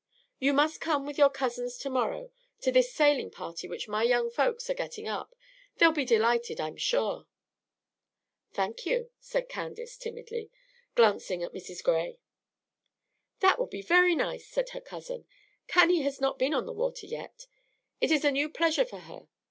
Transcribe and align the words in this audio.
You 0.39 0.51
must 0.53 0.81
come 0.81 1.05
with 1.05 1.19
your 1.19 1.29
cousins 1.29 1.77
to 1.77 1.89
morrow 1.91 2.31
to 2.61 2.71
this 2.71 2.91
sailing 2.91 3.29
party 3.29 3.67
which 3.67 3.87
my 3.87 4.01
young 4.01 4.31
folks 4.31 4.67
are 4.67 4.73
getting 4.73 5.07
up. 5.07 5.35
They'll 5.77 5.91
be 5.91 6.05
delighted, 6.05 6.59
I'm 6.59 6.75
sure." 6.75 7.27
"Thank 8.51 8.87
you," 8.87 9.11
said 9.19 9.47
Candace, 9.47 9.97
timidly, 9.97 10.49
glancing 10.95 11.43
at 11.43 11.53
Mrs. 11.53 11.83
Gray. 11.83 12.17
"That 13.41 13.59
will 13.59 13.67
be 13.67 13.83
very 13.83 14.15
nice," 14.15 14.47
said 14.47 14.69
her 14.69 14.81
cousin. 14.81 15.27
"Cannie 15.67 16.01
has 16.01 16.19
not 16.19 16.39
been 16.39 16.55
on 16.55 16.65
the 16.65 16.73
water 16.73 17.05
yet. 17.05 17.45
It 17.99 18.09
is 18.09 18.25
a 18.25 18.31
new 18.31 18.49
pleasure 18.49 18.85
for 18.85 19.01
her. 19.01 19.27